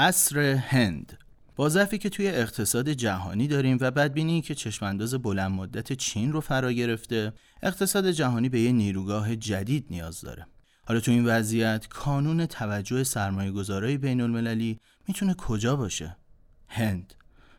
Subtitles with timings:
[0.00, 1.18] اصر هند.
[1.56, 6.40] با ضعفی که توی اقتصاد جهانی داریم و بدبینی که چشمانداز بلند مدت چین رو
[6.40, 7.32] فرا گرفته
[7.62, 10.46] اقتصاد جهانی به یه نیروگاه جدید نیاز داره.
[10.84, 16.16] حالا تو این وضعیت کانون توجه سرمایه گذارای بین المللی می‌تونه کجا باشه؟
[16.68, 17.14] هند.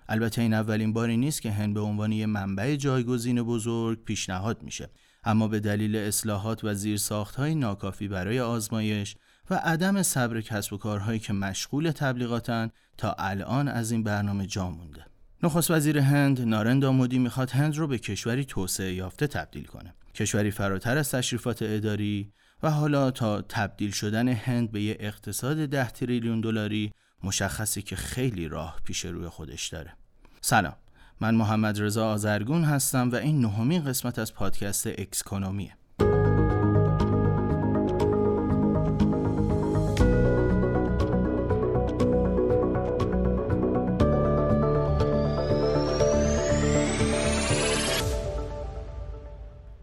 [0.10, 4.90] البته این اولین باری نیست که هند به عنوان یه منبع جایگزین بزرگ پیشنهاد میشه.
[5.24, 9.16] اما به دلیل اصلاحات و زیرساختهای ناکافی برای آزمایش
[9.50, 14.70] و عدم صبر کسب و کارهایی که مشغول تبلیغاتن تا الان از این برنامه جا
[14.70, 15.06] مونده.
[15.44, 19.93] نخست وزیر هند نارندا مودی می‌خواد هند رو به کشوری توسعه یافته تبدیل کنه.
[20.16, 25.90] کشوری فراتر از تشریفات اداری و حالا تا تبدیل شدن هند به یه اقتصاد ده
[25.90, 26.92] تریلیون دلاری
[27.24, 29.93] مشخصی که خیلی راه پیش روی خودش داره.
[30.42, 30.76] سلام
[31.21, 35.76] من محمد رضا آزرگون هستم و این نهمین قسمت از پادکست اکسکونومیه.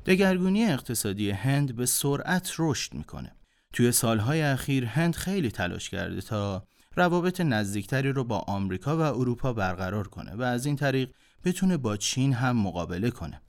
[0.07, 3.33] دگرگونی اقتصادی هند به سرعت رشد می‌کنه.
[3.73, 9.53] توی سالهای اخیر هند خیلی تلاش کرده تا روابط نزدیکتری رو با آمریکا و اروپا
[9.53, 11.11] برقرار کنه و از این طریق
[11.45, 13.41] بتونه با چین هم مقابله کنه.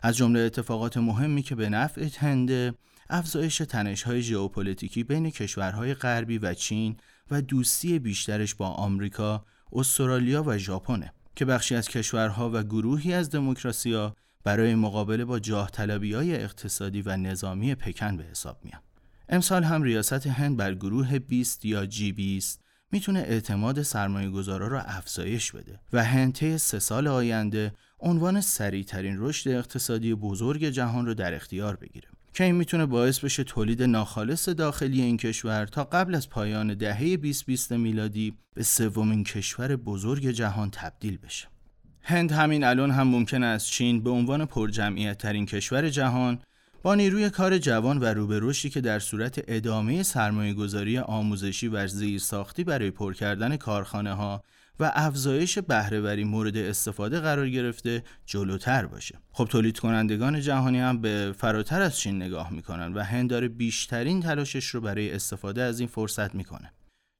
[0.00, 2.74] از جمله اتفاقات مهمی که به نفع هند
[3.10, 6.96] افزایش تنش‌های ژئوپلیتیکی بین کشورهای غربی و چین
[7.30, 13.30] و دوستی بیشترش با آمریکا، استرالیا و ژاپن که بخشی از کشورها و گروهی از
[13.30, 18.80] دموکراسی‌ها برای مقابله با جاه های اقتصادی و نظامی پکن به حساب میان.
[19.28, 22.60] امسال هم ریاست هند بر گروه 20 یا جی 20
[22.92, 29.16] می‌تونه اعتماد سرمایه گذارا را افزایش بده و هند طی سه سال آینده عنوان سریعترین
[29.18, 34.48] رشد اقتصادی بزرگ جهان رو در اختیار بگیره که این می‌تونه باعث بشه تولید ناخالص
[34.48, 40.70] داخلی این کشور تا قبل از پایان دهه 2020 میلادی به سومین کشور بزرگ جهان
[40.70, 41.48] تبدیل بشه.
[42.08, 46.38] هند همین الان هم ممکن است چین به عنوان پرجمعیت ترین کشور جهان
[46.82, 52.18] با نیروی کار جوان و روبه که در صورت ادامه سرمایه گذاری آموزشی و زیر
[52.18, 54.42] ساختی برای پر کردن کارخانه ها
[54.80, 59.18] و افزایش بهرهوری مورد استفاده قرار گرفته جلوتر باشه.
[59.32, 64.22] خب تولید کنندگان جهانی هم به فراتر از چین نگاه می‌کنن و هند داره بیشترین
[64.22, 66.72] تلاشش رو برای استفاده از این فرصت می‌کنه.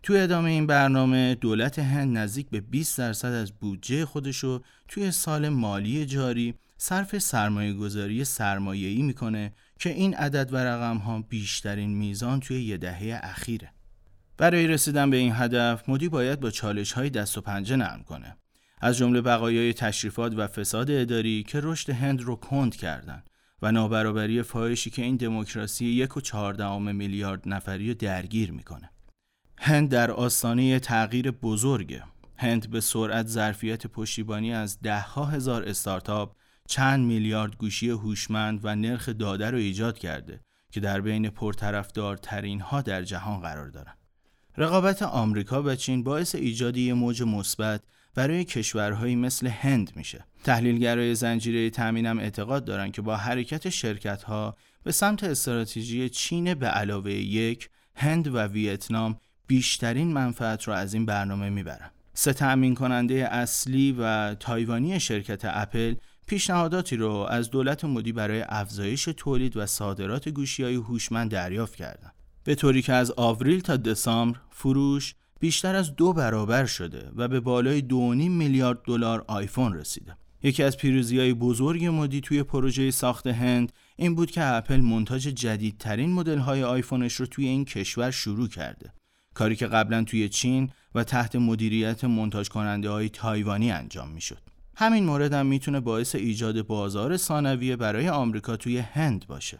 [0.06, 5.48] تو ادامه این برنامه دولت هند نزدیک به 20 درصد از بودجه خودشو توی سال
[5.48, 12.40] مالی جاری صرف سرمایه گذاری سرمایه‌ای می‌کنه که این عدد و رقم ها بیشترین میزان
[12.40, 13.72] توی یه دهه اخیره.
[14.36, 18.36] برای رسیدن به این هدف مدی باید با چالش های دست و پنجه نرم کنه.
[18.80, 23.22] از جمله بقایای تشریفات و فساد اداری که رشد هند رو کند کردن
[23.62, 28.90] و نابرابری فاحشی که این دموکراسی یک و میلیارد نفری رو درگیر می‌کنه.
[29.58, 32.02] هند در آستانه تغییر بزرگه.
[32.36, 36.36] هند به سرعت ظرفیت پشتیبانی از ده ها هزار استارتاپ
[36.68, 40.40] چند میلیارد گوشی هوشمند و نرخ داده رو ایجاد کرده
[40.72, 43.94] که در بین پرطرفدارترین ها در جهان قرار دارن.
[44.56, 47.82] رقابت آمریکا و چین باعث ایجاد یک موج مثبت
[48.14, 50.24] برای کشورهایی مثل هند میشه.
[50.44, 56.66] تحلیلگرای زنجیره تامینم اعتقاد دارند که با حرکت شرکت ها به سمت استراتژی چین به
[56.66, 61.90] علاوه یک هند و ویتنام بیشترین منفعت را از این برنامه می‌برن.
[62.14, 65.94] سه تأمین کننده اصلی و تایوانی شرکت اپل
[66.26, 72.12] پیشنهاداتی رو از دولت مدی برای افزایش تولید و صادرات گوشی های هوشمند دریافت کردند.
[72.44, 77.40] به طوری که از آوریل تا دسامبر فروش بیشتر از دو برابر شده و به
[77.40, 77.92] بالای 2.5
[78.28, 80.16] میلیارد دلار آیفون رسیده.
[80.42, 85.22] یکی از پیروزی های بزرگ مدی توی پروژه ساخت هند این بود که اپل منتاج
[85.22, 88.92] جدیدترین مدل های آیفونش رو توی این کشور شروع کرده.
[89.36, 94.38] کاری که قبلا توی چین و تحت مدیریت منتاج کننده های تایوانی انجام می شد.
[94.76, 99.58] همین مورد هم می‌تونه باعث ایجاد بازار ثانویه برای آمریکا توی هند باشه.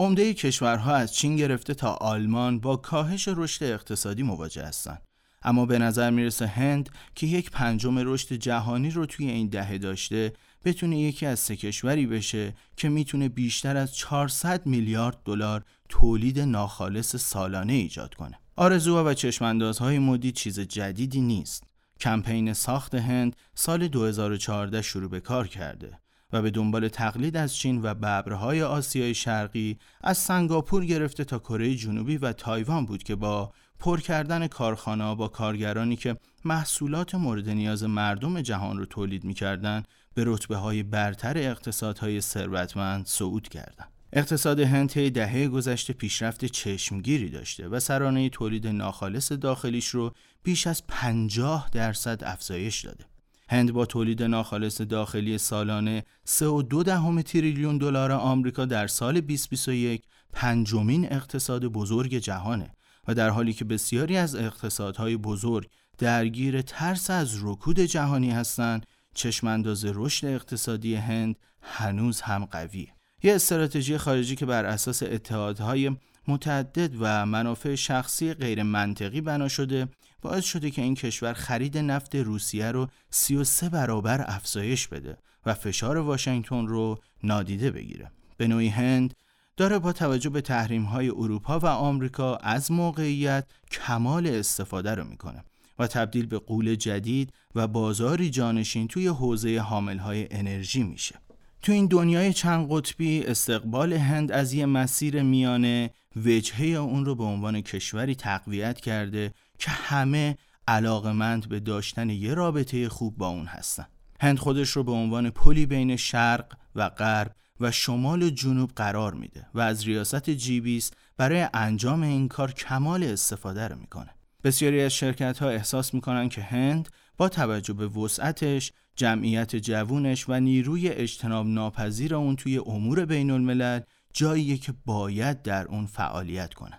[0.00, 5.02] عمده کشورها از چین گرفته تا آلمان با کاهش رشد اقتصادی مواجه هستند.
[5.42, 10.32] اما به نظر می‌رسه هند که یک پنجم رشد جهانی رو توی این دهه داشته
[10.64, 17.16] بتونه یکی از سه کشوری بشه که می‌تونه بیشتر از 400 میلیارد دلار تولید ناخالص
[17.16, 18.38] سالانه ایجاد کنه.
[18.58, 21.64] آرزوها و چشماندازهای مدی چیز جدیدی نیست.
[22.00, 25.98] کمپین ساخت هند سال 2014 شروع به کار کرده
[26.32, 31.74] و به دنبال تقلید از چین و ببرهای آسیای شرقی از سنگاپور گرفته تا کره
[31.74, 37.82] جنوبی و تایوان بود که با پر کردن کارخانه با کارگرانی که محصولات مورد نیاز
[37.84, 43.97] مردم جهان رو تولید می‌کردند به رتبه های برتر اقتصادهای ثروتمند صعود کردند.
[44.12, 50.12] اقتصاد هند طی دهه گذشته پیشرفت چشمگیری داشته و سرانه تولید ناخالص داخلیش رو
[50.42, 53.04] بیش از 50 درصد افزایش داده.
[53.50, 60.02] هند با تولید ناخالص داخلی سالانه 3.2 دهم تریلیون دلار آمریکا در سال 2021
[60.32, 62.70] پنجمین اقتصاد بزرگ جهانه
[63.08, 65.68] و در حالی که بسیاری از اقتصادهای بزرگ
[65.98, 73.98] درگیر ترس از رکود جهانی هستند چشمانداز رشد اقتصادی هند هنوز هم قویه یه استراتژی
[73.98, 75.96] خارجی که بر اساس اتحادهای
[76.28, 79.88] متعدد و منافع شخصی غیر منطقی بنا شده
[80.22, 85.16] باعث شده که این کشور خرید نفت روسیه رو 33 برابر افزایش بده
[85.46, 88.10] و فشار واشنگتن رو نادیده بگیره.
[88.36, 89.14] به نوعی هند
[89.56, 95.44] داره با توجه به تحریم های اروپا و آمریکا از موقعیت کمال استفاده رو می‌کنه
[95.78, 101.14] و تبدیل به قول جدید و بازاری جانشین توی حوزه حامل های انرژی میشه.
[101.62, 107.24] تو این دنیای چند قطبی استقبال هند از یه مسیر میانه وجهه اون رو به
[107.24, 110.36] عنوان کشوری تقویت کرده که همه
[110.68, 113.86] علاقمند به داشتن یه رابطه خوب با اون هستن.
[114.20, 119.14] هند خودش رو به عنوان پلی بین شرق و غرب و شمال و جنوب قرار
[119.14, 120.82] میده و از ریاست جی
[121.16, 124.10] برای انجام این کار کمال استفاده رو می‌کنه.
[124.44, 126.88] بسیاری از شرکت ها احساس می‌کنن که هند
[127.18, 133.80] با توجه به وسعتش، جمعیت جوونش و نیروی اجتناب ناپذیر اون توی امور بین الملل
[134.12, 136.78] جاییه که باید در اون فعالیت کنه.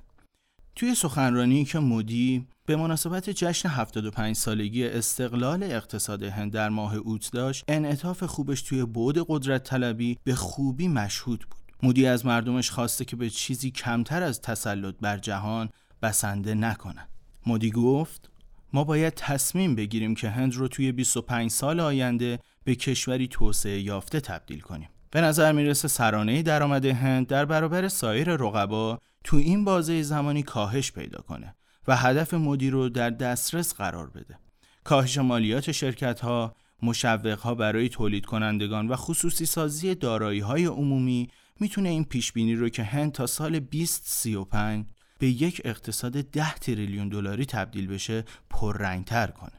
[0.76, 7.32] توی سخنرانی که مودی به مناسبت جشن 75 سالگی استقلال اقتصاد هند در ماه اوت
[7.32, 13.06] داشت انعطاف خوبش توی بعد قدرت طلبی به خوبی مشهود بود مودی از مردمش خواسته
[13.06, 15.70] که به چیزی کمتر از تسلط بر جهان
[16.02, 17.08] بسنده نکنن
[17.46, 18.30] مودی گفت
[18.74, 24.20] ما باید تصمیم بگیریم که هند رو توی 25 سال آینده به کشوری توسعه یافته
[24.20, 30.02] تبدیل کنیم به نظر می‌رسه سرانه درآمد هند در برابر سایر رقبا تو این بازه
[30.02, 31.56] زمانی کاهش پیدا کنه
[31.88, 34.40] و هدف مدیر رو در دسترس قرار بده.
[34.84, 41.30] کاهش مالیات شرکت ها، مشوق ها برای تولید کنندگان و خصوصی سازی دارایی های عمومی
[41.60, 44.86] می‌تونه این پیش بینی رو که هند تا سال 2035
[45.20, 49.52] به یک اقتصاد 10 تریلیون دلاری تبدیل بشه پررنگتر کنه.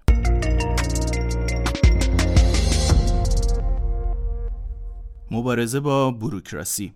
[5.30, 6.92] مبارزه با بروکراسی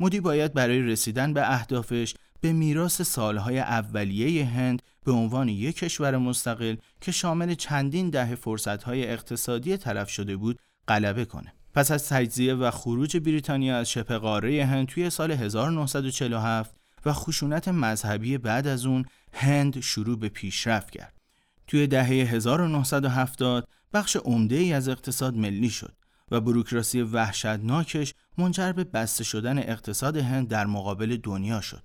[0.00, 6.16] مودی باید برای رسیدن به اهدافش به میراث سالهای اولیه هند به عنوان یک کشور
[6.16, 10.58] مستقل که شامل چندین دهه فرصتهای اقتصادی تلف شده بود
[10.88, 11.52] غلبه کنه.
[11.74, 17.68] پس از تجزیه و خروج بریتانیا از شبه قاره هند توی سال 1947 و خشونت
[17.68, 21.20] مذهبی بعد از اون هند شروع به پیشرفت کرد.
[21.66, 25.96] توی دهه 1970 بخش عمده ای از اقتصاد ملی شد
[26.30, 31.82] و بروکراسی وحشتناکش منجر به بسته شدن اقتصاد هند در مقابل دنیا شد.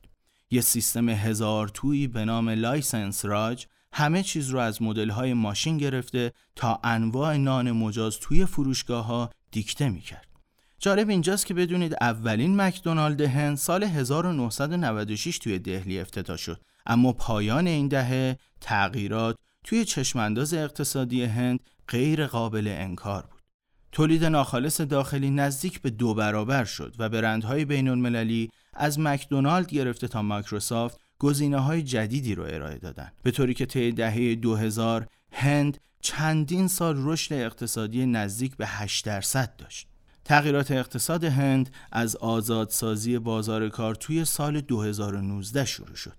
[0.51, 6.31] یه سیستم هزار تویی به نام License Raj همه چیز رو از مدل ماشین گرفته
[6.55, 10.34] تا انواع نان مجاز توی فروشگاه ها دیکته می‌کرد.
[10.85, 16.61] جالب اینجاست که بدونید اولین مکدونالد هند سال 1996 توی دهلی افتتاح شد.
[16.85, 23.41] اما پایان این دهه تغییرات توی چشمانداز اقتصادی هند غیر قابل انکار بود.
[23.91, 30.07] تولید ناخالص داخلی نزدیک به دو برابر شد و برندهای بین المللی از مکدونالد گرفته
[30.07, 33.11] تا مایکروسافت گزینه های جدیدی رو ارائه دادن.
[33.23, 39.55] به طوری که طی دهه 2000 هند چندین سال رشد اقتصادی نزدیک به 8 درصد
[39.57, 39.87] داشت.
[40.25, 46.13] تغییرات اقتصاد هند از آزادسازی بازار کار توی سال 2019 شروع شد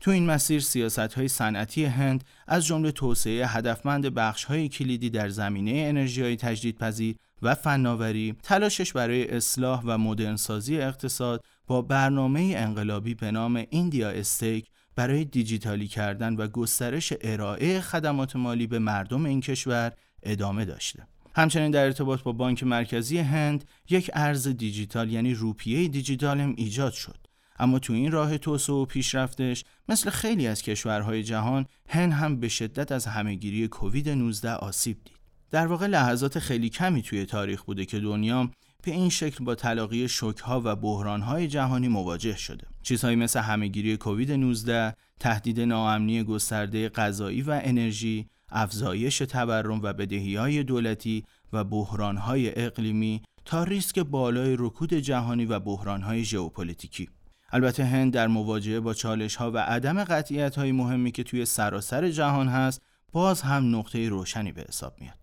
[0.00, 5.28] تو این مسیر سیاست های صنعتی هند از جمله توسعه هدفمند بخش های کلیدی در
[5.28, 13.14] زمینه انرژی های تجدیدپذیر و فناوری تلاشش برای اصلاح و مدرنسازی اقتصاد با برنامه انقلابی
[13.14, 19.40] به نام ایندیا استیک برای دیجیتالی کردن و گسترش ارائه خدمات مالی به مردم این
[19.40, 21.06] کشور ادامه داشته.
[21.36, 26.92] همچنین در ارتباط با بانک مرکزی هند یک ارز دیجیتال یعنی روپیه دیجیتال هم ایجاد
[26.92, 27.26] شد.
[27.58, 32.48] اما تو این راه توسعه و پیشرفتش مثل خیلی از کشورهای جهان هند هم به
[32.48, 35.16] شدت از همهگیری کووید 19 آسیب دید.
[35.50, 38.50] در واقع لحظات خیلی کمی توی تاریخ بوده که دنیا
[38.82, 42.66] به این شکل با تلاقی شوکها و بحرانهای جهانی مواجه شده.
[42.82, 50.62] چیزهایی مثل همهگیری کووید 19 تهدید ناامنی گسترده غذایی و انرژی، افزایش تورم و بدهیهای
[50.62, 57.08] دولتی و بحرانهای اقلیمی تا ریسک بالای رکود جهانی و بحرانهای ژئوپلیتیکی.
[57.52, 62.10] البته هند در مواجهه با چالش ها و عدم قطعیت های مهمی که توی سراسر
[62.10, 65.18] جهان هست باز هم نقطه روشنی به حساب میاد.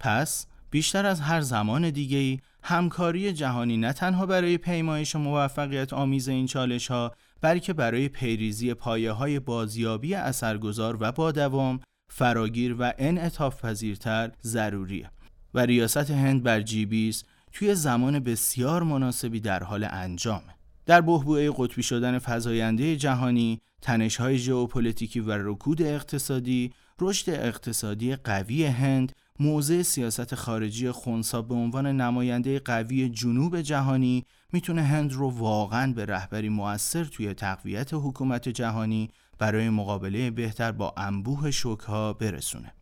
[0.00, 6.28] پس بیشتر از هر زمان دیگه‌ای همکاری جهانی نه تنها برای پیمایش و موفقیت آمیز
[6.28, 12.92] این چالش ها بلکه برای پیریزی پایه های بازیابی اثرگذار و با دوام فراگیر و
[12.98, 15.10] انعطاف پذیرتر ضروریه.
[15.54, 17.14] و ریاست هند بر جی
[17.52, 20.54] توی زمان بسیار مناسبی در حال انجامه.
[20.86, 29.12] در بحبوعه قطبی شدن فزاینده جهانی تنش‌های ژئوپلیتیکی و رکود اقتصادی رشد اقتصادی قوی هند
[29.40, 36.04] موضع سیاست خارجی خونسا به عنوان نماینده قوی جنوب جهانی می‌تونه هند رو واقعا به
[36.04, 42.72] رهبری موثر توی تقویت حکومت جهانی برای مقابله بهتر با انبوه شوکها برسونه.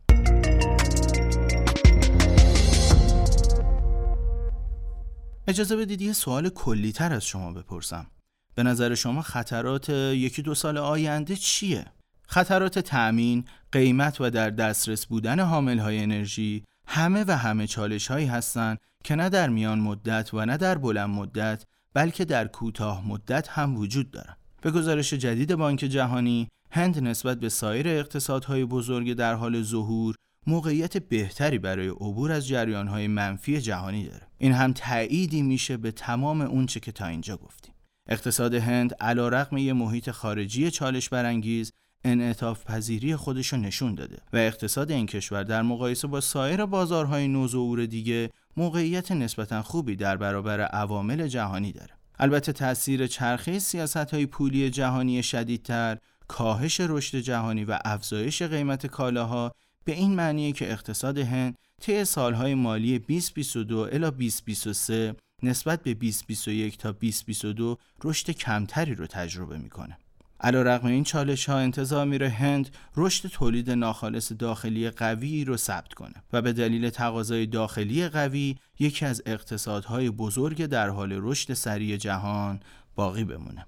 [5.47, 8.07] اجازه بدید یه سوال کلی تر از شما بپرسم.
[8.55, 11.85] به نظر شما خطرات یکی دو سال آینده چیه؟
[12.27, 18.25] خطرات تأمین، قیمت و در دسترس بودن حامل های انرژی همه و همه چالش هایی
[18.25, 23.47] هستند که نه در میان مدت و نه در بلند مدت بلکه در کوتاه مدت
[23.47, 24.37] هم وجود دارند.
[24.65, 30.15] به گزارش جدید بانک جهانی، هند نسبت به سایر اقتصادهای بزرگ در حال ظهور
[30.47, 34.27] موقعیت بهتری برای عبور از جریانهای منفی جهانی داره.
[34.37, 37.73] این هم تأییدی میشه به تمام اونچه که تا اینجا گفتیم.
[38.09, 41.71] اقتصاد هند علا رقم یه محیط خارجی چالش برانگیز
[42.03, 47.27] انعطاف پذیری خودش رو نشون داده و اقتصاد این کشور در مقایسه با سایر بازارهای
[47.27, 51.94] نوظهور دیگه موقعیت نسبتا خوبی در برابر عوامل جهانی داره.
[52.19, 59.51] البته تاثیر چرخه سیاست های پولی جهانی شدیدتر، کاهش رشد جهانی و افزایش قیمت کالاها
[59.83, 66.77] به این معنیه که اقتصاد هند طی سالهای مالی 2022 الی 2023 نسبت به 2021
[66.77, 69.97] تا 2022 رشد کمتری رو تجربه می‌کنه.
[70.41, 75.93] علا رقم این چالش ها انتظار میره هند رشد تولید ناخالص داخلی قوی رو ثبت
[75.93, 81.97] کنه و به دلیل تقاضای داخلی قوی یکی از اقتصادهای بزرگ در حال رشد سریع
[81.97, 82.59] جهان
[82.95, 83.65] باقی بمونه.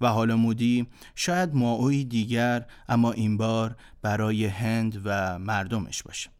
[0.00, 6.30] و حالا مودی شاید ماوی دیگر اما این بار برای هند و مردمش باشه.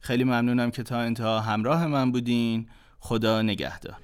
[0.00, 2.68] خیلی ممنونم که تا انتها همراه من بودین.
[2.98, 3.96] خدا نگهدار.